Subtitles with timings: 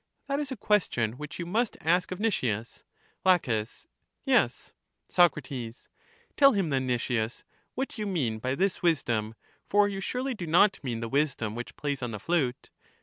[0.25, 2.83] That is a question which you must ask of Nicias.
[3.23, 3.37] La.
[4.25, 4.73] Yes.
[5.07, 5.35] Soc.
[5.43, 7.43] Tell him then, Nicias,
[7.75, 11.75] what you mean by this wisdom; for you surely do not mean the wisdom which
[11.75, 12.71] plays on the flute?